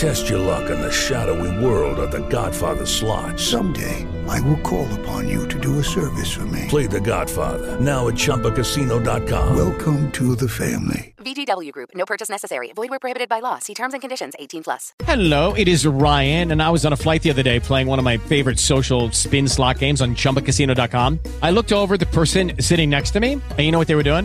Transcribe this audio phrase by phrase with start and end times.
[0.00, 3.38] Test your luck in the shadowy world of The Godfather slot.
[3.38, 6.64] Someday, I will call upon you to do a service for me.
[6.68, 9.54] Play The Godfather now at ChumbaCasino.com.
[9.54, 11.14] Welcome to the family.
[11.18, 11.90] VGW Group.
[11.94, 12.72] No purchase necessary.
[12.72, 13.58] Void where prohibited by law.
[13.58, 14.32] See terms and conditions.
[14.38, 14.94] 18 plus.
[15.04, 17.98] Hello, it is Ryan, and I was on a flight the other day playing one
[17.98, 21.20] of my favorite social spin slot games on ChumbaCasino.com.
[21.42, 23.96] I looked over at the person sitting next to me, and you know what they
[23.96, 24.24] were doing?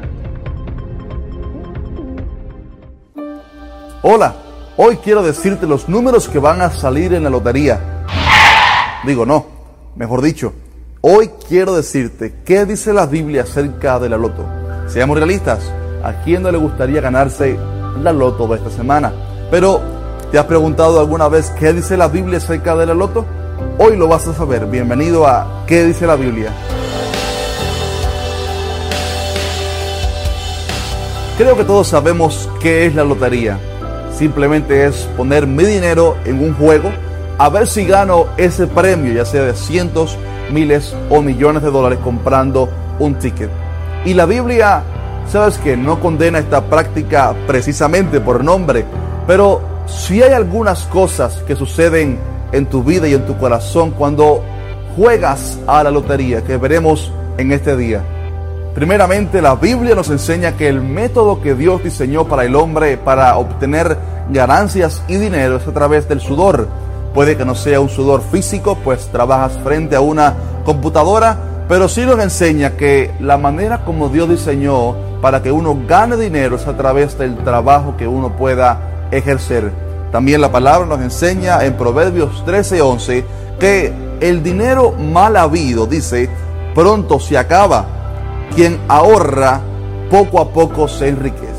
[4.03, 4.33] Hola,
[4.77, 7.79] hoy quiero decirte los números que van a salir en la lotería.
[9.05, 9.45] Digo, no,
[9.95, 10.53] mejor dicho,
[11.03, 14.45] Hoy quiero decirte qué dice la Biblia acerca de la loto.
[14.87, 15.59] Seamos realistas,
[16.03, 17.57] ¿a quién no le gustaría ganarse
[18.03, 19.11] la loto esta semana?
[19.49, 19.81] Pero,
[20.31, 23.25] ¿te has preguntado alguna vez qué dice la Biblia acerca de la loto?
[23.79, 24.67] Hoy lo vas a saber.
[24.67, 26.51] Bienvenido a ¿Qué dice la Biblia?
[31.35, 33.59] Creo que todos sabemos qué es la lotería.
[34.15, 36.91] Simplemente es poner mi dinero en un juego
[37.37, 40.17] a ver si gano ese premio, ya sea de cientos
[40.51, 43.49] miles o millones de dólares comprando un ticket.
[44.05, 44.83] Y la Biblia,
[45.27, 48.85] sabes que no condena esta práctica precisamente por nombre,
[49.25, 52.19] pero si hay algunas cosas que suceden
[52.51, 54.43] en tu vida y en tu corazón cuando
[54.95, 58.03] juegas a la lotería que veremos en este día.
[58.73, 63.37] Primeramente, la Biblia nos enseña que el método que Dios diseñó para el hombre para
[63.37, 63.97] obtener
[64.29, 66.67] ganancias y dinero es a través del sudor.
[67.13, 71.37] Puede que no sea un sudor físico, pues trabajas frente a una computadora,
[71.67, 76.55] pero sí nos enseña que la manera como Dios diseñó para que uno gane dinero
[76.55, 79.71] es a través del trabajo que uno pueda ejercer.
[80.13, 83.25] También la palabra nos enseña en Proverbios 13:11
[83.59, 86.29] que el dinero mal habido, dice,
[86.73, 88.00] pronto se acaba.
[88.55, 89.61] Quien ahorra,
[90.09, 91.51] poco a poco se enriquece.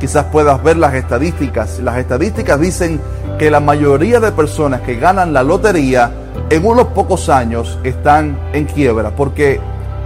[0.00, 1.78] Quizás puedas ver las estadísticas.
[1.80, 3.00] Las estadísticas dicen
[3.38, 6.10] que la mayoría de personas que ganan la lotería
[6.48, 9.60] en unos pocos años están en quiebra porque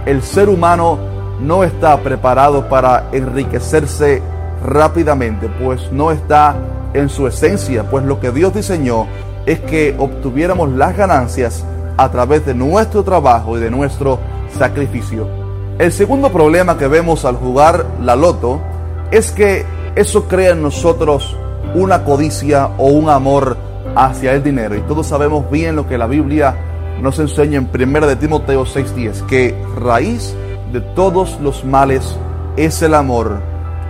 [0.05, 0.97] el ser humano
[1.39, 4.21] no está preparado para enriquecerse
[4.63, 6.55] rápidamente, pues no está
[6.93, 9.07] en su esencia, pues lo que Dios diseñó
[9.45, 11.63] es que obtuviéramos las ganancias
[11.97, 14.19] a través de nuestro trabajo y de nuestro
[14.57, 15.40] sacrificio.
[15.81, 18.61] El segundo problema que vemos al jugar la loto
[19.09, 19.65] es que
[19.95, 21.35] eso crea en nosotros
[21.73, 23.57] una codicia o un amor
[23.95, 24.75] hacia el dinero.
[24.75, 26.55] Y todos sabemos bien lo que la Biblia
[27.01, 30.35] nos enseña en 1 de Timoteo 6:10, que raíz
[30.71, 32.15] de todos los males
[32.57, 33.41] es el amor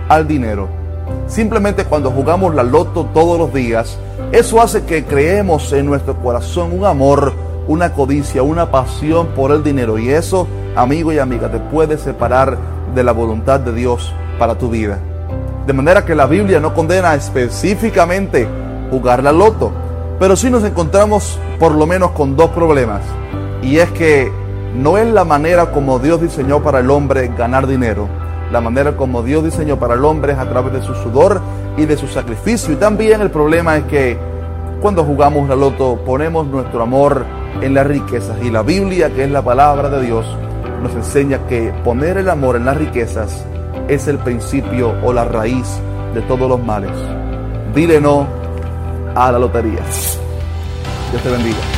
[0.08, 0.70] al dinero.
[1.26, 3.98] Simplemente cuando jugamos la loto todos los días,
[4.32, 7.34] eso hace que creemos en nuestro corazón un amor,
[7.66, 9.98] una codicia, una pasión por el dinero.
[9.98, 10.46] Y eso,
[10.76, 12.58] amigo y amiga, te puede separar
[12.94, 14.98] de la voluntad de Dios para tu vida.
[15.66, 18.48] De manera que la Biblia no condena específicamente
[18.90, 19.72] jugar la loto,
[20.18, 23.02] pero sí nos encontramos por lo menos con dos problemas.
[23.62, 24.32] Y es que
[24.74, 28.08] no es la manera como Dios diseñó para el hombre ganar dinero.
[28.50, 31.40] La manera como Dios diseñó para el hombre es a través de su sudor
[31.76, 32.74] y de su sacrificio.
[32.74, 34.18] Y también el problema es que
[34.80, 37.24] cuando jugamos la loto ponemos nuestro amor
[37.60, 38.36] en las riquezas.
[38.42, 40.26] Y la Biblia, que es la palabra de Dios,
[40.82, 43.44] nos enseña que poner el amor en las riquezas
[43.88, 45.66] es el principio o la raíz
[46.14, 46.92] de todos los males.
[47.74, 48.26] Dile no
[49.14, 49.82] a la lotería.
[51.10, 51.71] Dios te bendiga.